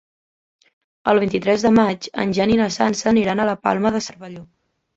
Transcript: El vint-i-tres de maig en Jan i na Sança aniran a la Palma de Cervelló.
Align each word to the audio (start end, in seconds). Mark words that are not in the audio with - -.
El 1.13 1.21
vint-i-tres 1.23 1.65
de 1.67 1.73
maig 1.75 2.09
en 2.25 2.35
Jan 2.39 2.55
i 2.55 2.59
na 2.63 2.69
Sança 2.79 3.09
aniran 3.15 3.45
a 3.45 3.49
la 3.53 3.57
Palma 3.69 3.95
de 3.99 4.05
Cervelló. 4.11 4.47